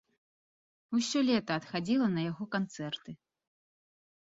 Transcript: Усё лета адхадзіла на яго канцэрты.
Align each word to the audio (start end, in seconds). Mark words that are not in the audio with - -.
Усё 0.99 1.19
лета 1.27 1.51
адхадзіла 1.61 2.07
на 2.15 2.21
яго 2.31 2.43
канцэрты. 2.59 3.11